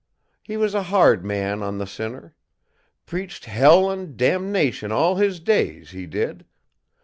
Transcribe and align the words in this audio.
He 0.41 0.57
was 0.57 0.73
a 0.73 0.81
hard 0.81 1.23
man 1.23 1.61
on 1.61 1.77
the 1.77 1.85
sinner. 1.85 2.35
Preached 3.05 3.45
hell 3.45 3.91
and 3.91 4.17
damnation 4.17 4.91
all 4.91 5.17
his 5.17 5.39
days, 5.39 5.91
he 5.91 6.07
did. 6.07 6.43